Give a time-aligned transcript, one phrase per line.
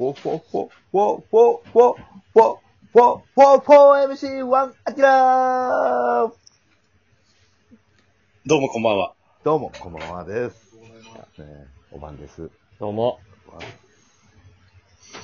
[0.00, 1.98] フォーフォーフォーフォーフォーフォー
[2.32, 2.58] フォー
[2.90, 6.32] フォフォフォ MC1 アキラー
[8.46, 9.12] どうもこんばんは。
[9.44, 10.74] どうも、こんばんはです。
[11.36, 12.48] ね、おばんです。
[12.78, 13.20] どうも。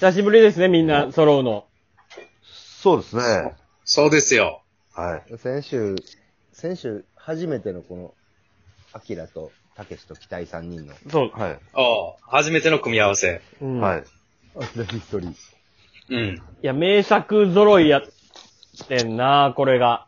[0.00, 1.66] 久しぶりですね、みんな揃うの。
[2.42, 3.54] そうですね。
[3.84, 4.62] そうですよ。
[4.92, 5.38] はい。
[5.38, 5.94] 先週、
[6.52, 8.12] 先週、初めてのこの、
[8.92, 11.30] アキラと、たけしと期待3人の、そう。
[11.30, 11.58] はい。
[11.74, 13.40] おう初めての組み合わせ。
[13.62, 13.80] うん、。
[13.80, 14.04] はい
[14.54, 14.64] い。
[14.64, 15.34] アキラヒストリー。
[16.10, 16.42] うん。
[16.62, 18.02] や、名作揃いやっ
[18.88, 20.06] てんな、これが。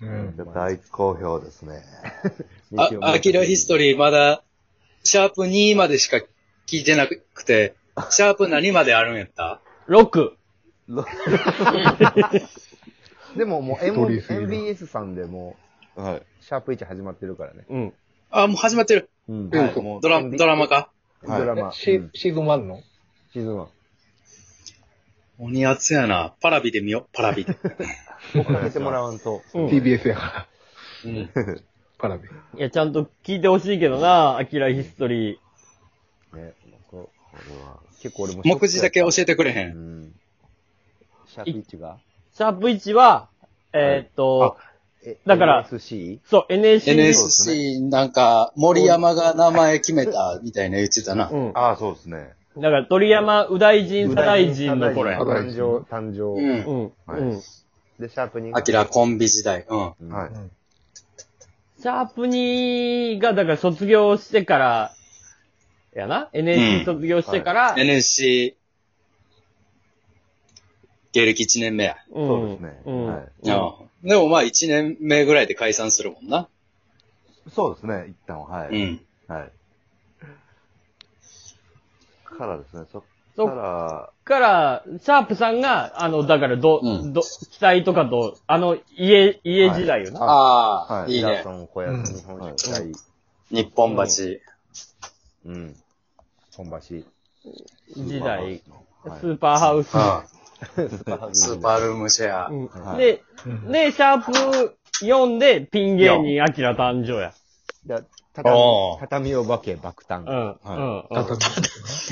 [0.00, 1.82] うん大好評ですね。
[2.78, 4.44] あ、アキラヒストリーまだ、
[5.02, 6.18] シャープ2までしか
[6.66, 7.74] 聞いてなくて、
[8.10, 10.32] シャープ何まであるんやった？6。
[13.36, 15.56] でももう、M MBS さんでも
[15.96, 16.14] はい。
[16.16, 17.64] う、シャープ1始まってるからね。
[17.68, 17.94] うん。
[18.30, 19.10] あ、もう始まってる。
[19.28, 20.90] うんはいはいもうドラ、ドラマか。
[21.26, 22.82] はいドラマ、シうんシーズン1の？
[23.38, 23.66] シーズン1。
[25.38, 26.34] 鬼熱やな。
[26.40, 27.56] パラビで見よう、パラビで。
[28.34, 29.42] 追っかけてもらわんと。
[29.54, 29.66] うん。
[29.68, 30.46] TBS やから。
[31.04, 31.30] うん。
[31.98, 32.28] パラビ。
[32.56, 36.36] いや、ちゃんと聞いてほしいけどな、アキラヒストリー。
[36.36, 36.52] ね、
[36.90, 38.42] ここれは、う結構俺も。
[38.44, 39.64] 目次だけ教えてくれへ。
[39.66, 40.14] うんん。
[41.28, 41.98] シャープ1が？
[42.34, 43.28] シャープ1は、
[43.72, 44.56] えーっと、
[45.04, 46.18] えだから NSC?
[46.24, 46.90] そう、NSC。
[46.90, 51.30] NSC なんか、森山が名前決めたみたいな言ってたな。
[51.30, 51.52] うん。
[51.54, 52.34] ああ、そうですね。
[52.60, 55.18] だから、鳥山右大臣、左大臣の頃や。
[55.18, 56.40] 左誕生、誕生。
[56.40, 56.92] うん。
[57.06, 57.42] うん。
[57.98, 58.58] で、シャープ2が。
[58.58, 59.64] アキラコンビ時代。
[59.68, 59.92] うん。
[60.00, 60.30] うんはい。
[61.80, 64.94] シャープ2が、だから卒業してから、
[65.94, 68.56] やな ?NSC 卒業してから、NSC、
[71.12, 71.96] 芸歴1年目や。
[72.10, 72.82] うんそうですね。
[72.84, 73.06] うん。
[73.06, 73.28] はい。
[73.42, 76.48] うんでもまあ1年目ぐらいで解散するもんな。
[77.52, 78.46] そうですね、一旦は。
[78.46, 78.68] はい。
[78.68, 79.00] うん。
[79.26, 79.50] はい。
[82.38, 83.02] からですね、そっ
[83.36, 90.20] そっから、から、シャープさんが、あの、だから、ど、うんど、期待とかと、あの、家、家時代よな。
[90.22, 91.44] ああ、はいいいね。
[91.72, 92.54] 小屋、日本
[93.50, 94.02] 日本橋。
[95.46, 95.76] うん。
[96.56, 96.78] 本橋。
[97.96, 98.42] 時代。
[98.42, 98.62] はい
[99.20, 99.94] スーパーハウス。
[99.94, 100.88] うん。
[100.90, 102.48] スーパーハウススーパールームシェア。
[102.48, 103.22] うんはいで、
[103.70, 107.32] で、シャープ4で、ピン芸人、アキラ誕生や。
[107.88, 108.02] だ
[108.34, 108.50] 畳
[109.00, 110.24] 畳お化け爆誕。
[110.24, 110.58] うん。
[110.62, 110.98] うん。
[110.98, 111.38] うん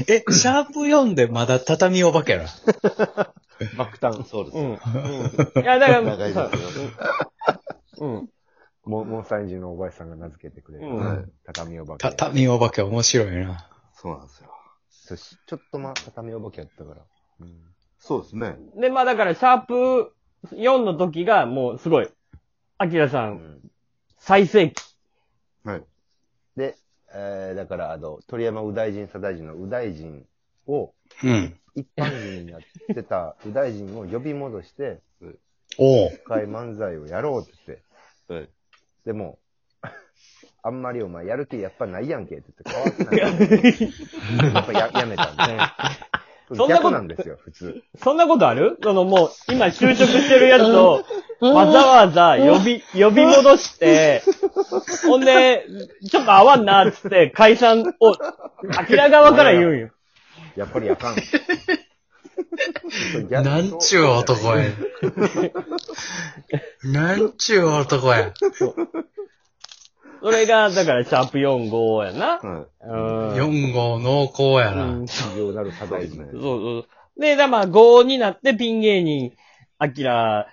[0.09, 2.45] え、シャープ4でまだ畳お化けな。
[3.77, 4.25] 爆誕。
[4.25, 4.63] そうですよ。
[4.63, 4.71] うん。
[4.71, 5.63] うん。
[5.63, 6.51] いや、だから、 長いですよ。
[7.99, 8.29] うん。
[8.85, 10.87] モモンスターエンジンのおばあさんが名付けてくれる。
[10.87, 12.09] うん畳お化け。
[12.09, 13.69] 畳お化け面白いな。
[13.95, 14.51] そうなんですよ。
[14.91, 17.03] そうしちょっとま、畳お化けやったから。
[17.41, 18.57] うんそうですね。
[18.77, 20.13] で、まあだから、シャープ
[20.53, 22.09] 4の時が、もう、すごい、
[22.79, 23.61] アキラさ、うんん
[24.19, 24.96] 最盛期。
[25.67, 25.85] はい。
[26.57, 26.77] で、
[27.13, 30.25] えー、だから、あの、鳥山右大臣、左大臣の右大臣
[30.67, 30.95] を、
[31.25, 31.59] うん。
[31.75, 32.61] 一般人になっ
[32.95, 35.01] てた右大臣を呼び戻して、
[35.79, 36.11] おう。
[36.15, 38.35] 一回漫才をやろうって言って。
[38.35, 38.49] はい。
[39.05, 39.39] でも、
[40.63, 44.55] あんまりお前やる気やっぱないやんけって言って 変わってない。
[44.55, 45.43] やっぱややめたんで。
[46.55, 47.83] そんなこと逆なんですよ、普通。
[48.03, 48.79] そんなことある？
[48.83, 51.05] そのもう、今就職してるやつを、
[51.41, 54.23] わざわざ呼び、呼び戻して、
[55.07, 55.67] ほんで、
[56.09, 58.15] ちょっと合わんな、つって、解散を、
[58.79, 59.91] アキラ側から言うんよ。
[60.57, 61.17] やっぱりあかん。
[63.31, 64.71] なんちゅう男や。
[66.85, 68.33] なんちゅう男や。
[70.23, 72.27] それが、だから、シャープ4、5やな。
[72.39, 73.35] はうん。
[73.35, 74.85] 4号濃厚やな。
[74.85, 76.17] うん非常なる左大臣。
[76.17, 77.21] そうですそうそう。
[77.21, 79.33] で、だまあ、5になって、ピン芸人、
[79.79, 80.49] アキラ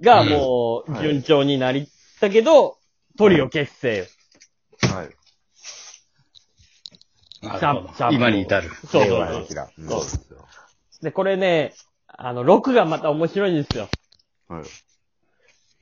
[0.00, 1.86] がもう、順調になりっ
[2.20, 2.76] たけど、
[3.16, 4.06] トリオ結成。
[4.82, 5.10] はい。
[7.46, 8.70] なシャープシャープ今に至る。
[8.86, 9.88] そう令そうそう。
[9.88, 10.46] そうですよ。
[11.02, 11.72] で、これね、
[12.06, 13.88] あの、6がまた面白いんですよ。
[14.48, 14.64] はい。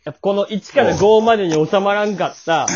[0.08, 2.66] やっぱこの1から5までに収まらんかった、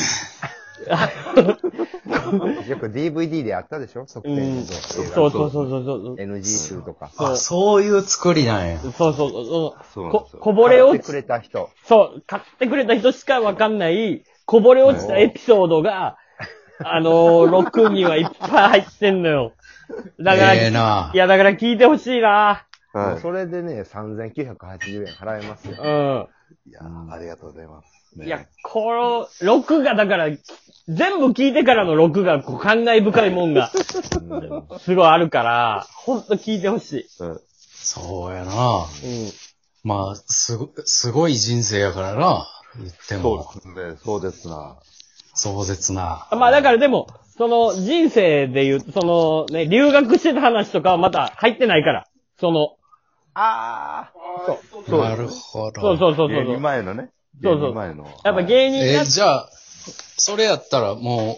[2.68, 4.04] よく DVD であったでしょ？
[4.04, 6.16] 測定うん、のそうそうそうそうそう。
[6.16, 7.10] NG 数とか。
[7.16, 8.78] そうあ、そういう作りなんや。
[8.80, 9.40] そうそうそうそう。
[9.70, 10.40] こそうなんですよ。
[10.40, 11.70] こぼれ落ち買ってくれた人。
[11.84, 16.18] そう、買ってくれた人しかわかんない、こぼれ落ちたエピソードが、
[16.84, 19.52] あのー、6にはいっぱい入ってんのよ。
[20.20, 22.66] だから、ええないや、だから聞いてほしいな。
[22.92, 23.20] はい。
[23.20, 25.76] それでね、3980円払えますよ。
[25.78, 26.70] うん。
[26.70, 28.18] いやーありがとうございます。
[28.18, 30.28] ねいや、この、6が、だから、
[30.88, 33.70] 全部聞いてからの6が、こう、感慨深いもんが、
[34.20, 37.06] うんすごいあるから、ほんと聞いてほしい。
[37.20, 37.40] うん
[37.84, 38.52] そうやな。
[38.52, 39.30] うん。
[39.82, 42.46] まあ、すご、すごい人生やからな。
[42.78, 43.42] 言っても。
[43.42, 43.96] そうですね。
[44.04, 44.76] そうですな。
[45.34, 46.28] 壮絶な。
[46.30, 52.06] まあだからでも、その人生で言う、そのね、留学してた話とかはまだ入ってないから。
[52.38, 52.76] その、
[53.34, 54.12] ああ
[54.46, 54.84] そう。
[54.88, 55.80] そうなるほど。
[55.80, 57.10] そうそうそうそう芸人前のね。
[57.42, 58.06] そうそう前の。
[58.24, 59.48] やっぱ芸人えやーじゃあ、
[60.16, 61.36] それやったらもう、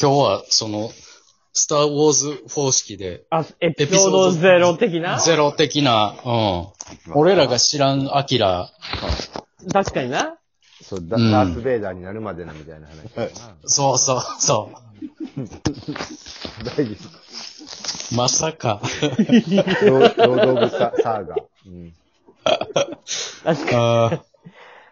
[0.00, 0.90] 今日はその、
[1.52, 5.18] スター・ウォーズ方式で、あ、エピソードゼロ的な？
[5.20, 6.66] ゼロ的な、うん。
[7.14, 8.70] 俺らが知らんアキラ、
[9.72, 10.36] 確かにな。
[10.82, 13.56] そう、ダうんダース・ベイダーになるまでのみたいな話だな。
[13.64, 14.70] そうそうそ
[16.76, 16.92] 大事。
[18.12, 18.16] う。
[18.16, 18.80] まさか。
[18.82, 21.36] ローロード・オブ・ササーガ。
[21.66, 21.92] うん。
[23.44, 23.76] 確かに。
[23.76, 24.20] あー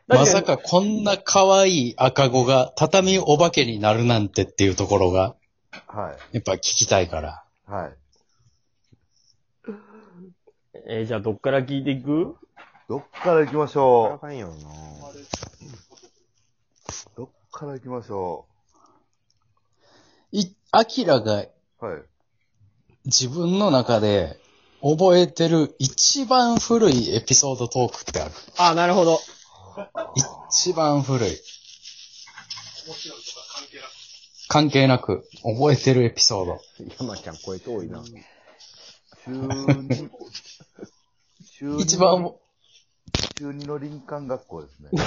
[0.07, 5.35] まさかこんな可愛い赤子が畳お化けになるなんてっていうところが、
[5.87, 6.37] はい。
[6.37, 7.43] やっぱ聞きたいから。
[7.67, 7.93] はい。
[10.87, 12.37] えーじゃあどっから聞いていく？
[12.87, 14.57] どっから行きましあょかんよなう。
[17.17, 18.45] どっから行きましょ
[20.35, 21.51] い、アキラがう。
[21.79, 22.03] はい。
[23.07, 24.37] 自分の中で
[24.83, 28.33] 覚えてる一番古いエピソードトークってある。
[28.59, 29.21] あ、なるほど。
[30.51, 31.31] 一番古い。
[34.49, 36.61] 関係なく、覚えてるエピソード。
[36.99, 38.03] 山ちゃん声遠いな。
[41.79, 42.35] 一番、
[43.37, 44.91] 中二の林間学校ですね。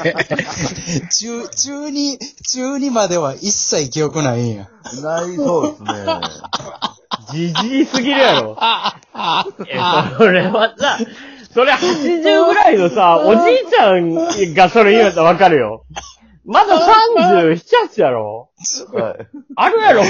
[1.10, 4.68] 中、中に、中にまでは一切記憶ないんや。
[5.02, 5.90] ないそうですね。
[7.32, 8.56] じじいすぎるやろ。
[9.66, 9.78] え、
[10.16, 10.98] それはさ、
[11.52, 15.84] それ80ぐらいのさ、おじいちゃんがそれ言うんやったらわかるよ。
[16.44, 16.80] まだ
[17.16, 18.50] 37、8やろ
[18.92, 19.28] はい。
[19.56, 20.08] あるやろも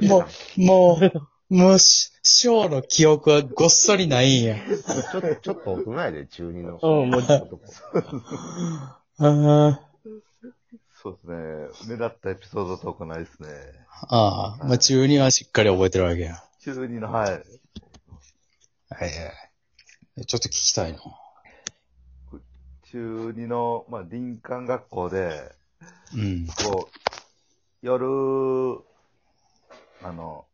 [0.00, 0.26] た。
[0.26, 1.12] う、もう、
[1.52, 4.56] もう、し小の記憶はごっそりないんや。
[4.56, 6.78] ちょっと、ちょっと大人やで、中二の。
[6.82, 7.60] うんもう男
[9.18, 9.80] あ
[11.02, 11.88] そうですね。
[11.88, 13.48] 目立ったエピソードとかないですね。
[14.08, 16.42] あ、まあ中にはしっかり覚えてるわけや。
[16.60, 17.30] 中二の、はい。
[17.32, 17.42] はい
[18.88, 19.06] は
[20.16, 20.24] い。
[20.24, 21.00] ちょっと聞きたいな。
[22.84, 25.52] 中二の、まあ、林間学校で、
[26.14, 26.46] うん。
[26.46, 26.98] こう、
[27.82, 28.80] 夜、
[30.02, 30.46] あの、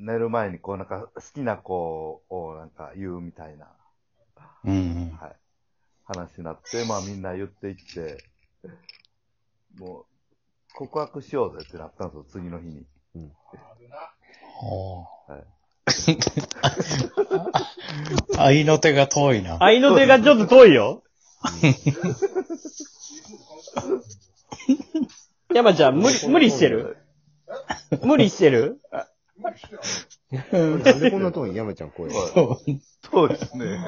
[0.00, 3.66] 寝る前にこうなんか好きな子をなんか言うみたいな、
[4.64, 5.16] うん。
[5.20, 5.36] はい、
[6.04, 8.24] 話になって、まあみんな言っていって、
[9.78, 10.04] もう、
[10.74, 12.86] 告白しようぜってなったんですよ、次の日に。
[14.54, 15.44] ほうはい。
[18.38, 19.62] 愛の手が遠いな。
[19.62, 21.02] 愛の手がちょっと遠いよ。
[25.52, 26.96] 山ちゃん、無理、無理してる？
[28.02, 28.80] 無理してる？
[30.52, 32.08] なんでこんな遠いん山ちゃん声。
[32.12, 32.80] はい
[33.10, 33.78] そうですね。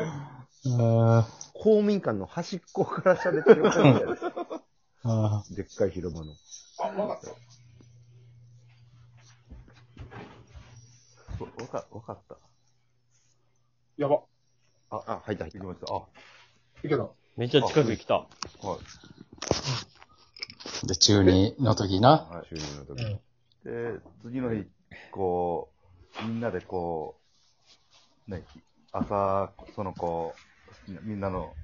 [0.78, 4.20] あ公民館の端っこから喋ってる感じやで
[5.04, 6.32] あ でっかい広場の。
[6.82, 7.08] わ
[11.58, 12.36] わか、わかった。
[13.96, 14.22] やば。
[14.90, 15.94] あ、あ、入った、入ってきました。
[15.94, 16.02] あ、
[16.84, 17.08] いけた。
[17.36, 18.14] めっちゃ近く来た。
[18.14, 18.26] は
[20.84, 20.86] い。
[20.86, 22.10] で、中二の時な。
[22.10, 22.54] はい。
[22.54, 23.20] 中二の時。
[23.64, 24.66] で、次の日、
[25.10, 25.71] こう、
[26.20, 27.16] みんなでこ
[28.28, 28.60] う、ね、ひ
[28.92, 30.34] 朝、その子、
[31.02, 31.54] みんなの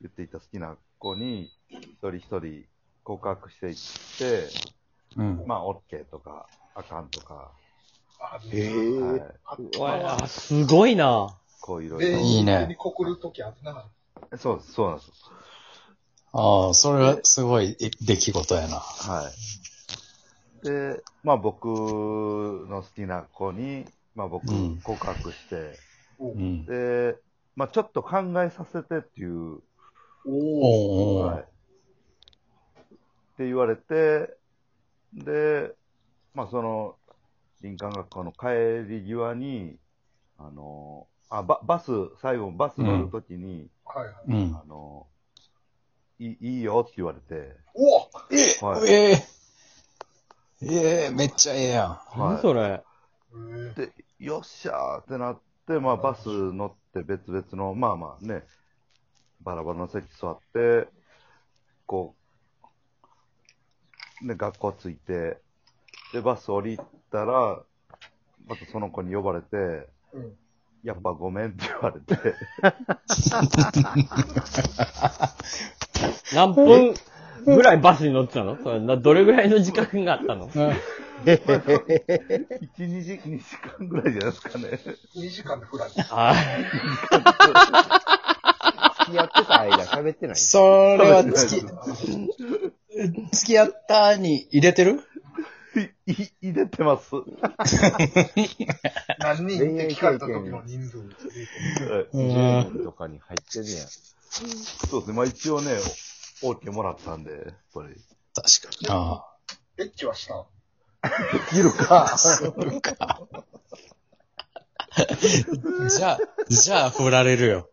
[0.00, 2.64] 言っていた好きな子に、一人一人
[3.02, 3.74] 告白していっ
[4.18, 4.48] て、
[5.16, 5.44] うん。
[5.46, 7.50] まあ、オッケーとか、あかんとか、
[8.20, 9.44] あ、ええ
[9.80, 11.36] はい、すごいな。
[11.60, 12.08] こういろいろ。
[12.10, 13.84] 全いいね員に告るときあったな。
[14.38, 15.10] そうです、そうなんです。
[16.32, 18.78] ああ、それはすごい出来事やな。
[18.78, 19.30] は
[20.62, 20.66] い。
[20.66, 23.84] で、まあ僕の好きな子に、
[24.14, 25.78] まあ僕うん告白して、
[26.18, 26.66] うん。
[26.66, 27.16] で、
[27.56, 29.60] まあちょっと考えさせてっていう、
[30.24, 30.32] おお。
[30.32, 31.40] おお、はい。
[31.40, 31.44] っ
[33.36, 34.36] て言われて、
[35.12, 35.74] で、
[36.34, 36.96] まあその、
[37.62, 39.76] 林間学校の帰り際に、
[40.38, 41.90] あの、あ、ババス、
[42.20, 44.14] 最後バス乗るときに、はいはい。
[44.28, 44.56] うん。
[44.56, 45.06] あの、
[46.18, 48.90] いいいいよって言われて、おはい。
[48.90, 51.88] ええええめっちゃええやん。
[51.90, 52.82] はい何それ。
[53.32, 53.74] お。
[53.74, 53.92] で、
[54.24, 58.42] よっしゃーってなって、まあバス乗って別々の、まあまあね、
[59.42, 60.88] バラバラの席座って、
[61.84, 62.14] こ
[64.22, 65.36] う、ね、学校着いて、
[66.14, 66.80] で、バス降り
[67.12, 67.62] たら、
[68.46, 69.56] またその子に呼ばれて、
[70.14, 70.32] うん。
[70.82, 72.16] やっぱごめんって言われて、
[76.34, 76.94] 何分？
[77.44, 78.56] ぐらいバスに乗ってたの？
[78.62, 80.70] それなどれぐらいの時間があったの？1、
[81.26, 83.42] 2時、2時
[83.78, 84.80] 間ぐらいじゃないですかね。
[85.16, 85.90] 2時間でフライ。
[86.10, 86.34] あ
[89.00, 90.36] 付き合ってた間喋ってない？
[90.36, 90.58] そ
[90.98, 91.66] れは付き、
[93.32, 95.00] 付き合ったに入れてる？
[96.06, 97.10] い、い入れてます。
[99.18, 100.98] 何人って聞かれた時の人数。
[100.98, 101.08] はい
[102.14, 103.78] 10人とかに入ってんねや。
[104.30, 105.16] そうですね。
[105.16, 105.76] まあ一応ね、お
[106.42, 107.42] OK もらったんで、やっ
[107.74, 107.94] ぱり。
[108.34, 108.88] 確かに。
[108.90, 109.24] あ
[109.78, 110.46] エッチはした？
[111.56, 112.04] いるか。
[112.04, 112.18] あ。
[112.18, 113.22] そうか。
[115.88, 117.68] じゃあ、じゃあ振られるよ。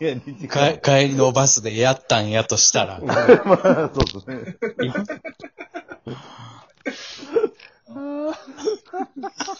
[0.00, 0.78] いや、2時か間。
[0.78, 3.00] 帰りのバスでやったんやとしたら。
[3.00, 4.56] まあ、そうですね。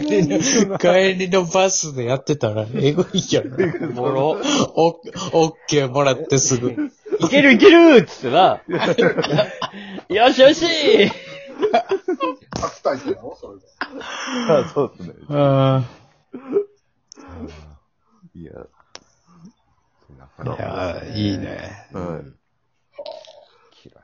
[0.00, 3.50] 帰りの、帰りのバスでやってたら、えぐいやろ。
[3.90, 4.28] お もろ。
[4.74, 5.00] お、
[5.32, 6.90] オッケーもらってすぐ。
[7.20, 8.60] いけるいけるっつってな。
[10.08, 10.66] よしよし
[12.60, 13.66] 初体験やろそれで。
[14.50, 15.14] あそうですね。
[15.30, 15.84] あ
[18.34, 18.56] いや、い
[20.46, 21.88] やー、いいね。
[21.92, 22.32] はい。
[23.70, 24.02] キラ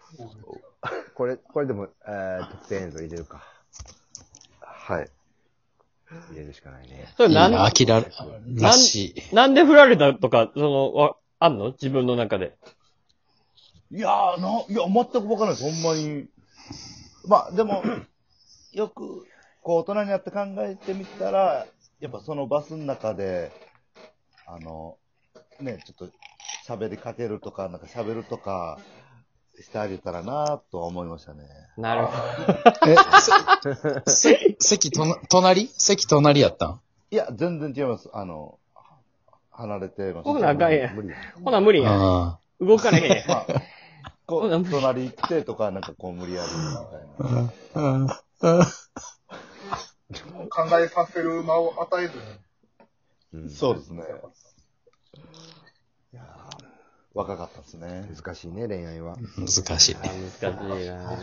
[1.15, 3.43] これ、これでも、えー、得点映像入れるか。
[4.61, 5.11] はい。
[6.31, 7.01] 入れるしかないね。
[7.01, 8.05] いいそれなん、な、飽きら、
[8.61, 9.35] らしい。
[9.35, 11.73] なんで振られたとか、その、わ、あんの？
[11.73, 12.57] 自分の中で。
[13.93, 16.29] いやー、な、いや、全くわからないです、ほんまに。
[17.27, 17.83] まあ、でも、
[18.73, 19.27] よく、
[19.63, 21.67] こう、大人になって考えてみたら、
[22.01, 23.51] やっぱそのバスの中で、
[24.47, 24.97] あの、
[25.61, 26.15] ね、ちょっと
[26.67, 28.79] 喋りかけるとか、なんか喋るとか、
[29.63, 31.45] してあげたらなとは思いましたね。
[31.77, 32.13] なるほ
[32.87, 32.97] え、
[34.07, 35.69] せ、せ席とな、隣？
[35.77, 36.81] 席隣やったん？
[37.11, 38.09] いや、全然違います。
[38.13, 38.59] あの、
[39.51, 40.33] 離れてまど。
[40.33, 40.39] ほ。
[40.39, 40.95] なあかんやん。
[40.95, 41.09] 無理。
[41.09, 41.17] や。
[41.45, 41.95] ほな無理やん。
[41.95, 43.29] あ動かれへんやん。
[43.29, 43.47] まあ、
[44.27, 47.51] こう、隣行ってとか、なんかこう無理やりみたいな。
[47.75, 47.81] あ。
[47.81, 48.03] うん。
[48.03, 48.65] うん。
[50.49, 52.23] 考えさせる間を与えずに。
[53.33, 54.03] うんそうですね。
[56.13, 56.70] いやー
[57.21, 58.09] 若かったですね。
[58.15, 59.17] 難しいね、恋愛は。
[59.37, 59.49] 難
[59.79, 60.01] しいね。
[60.41, 61.17] 難しいな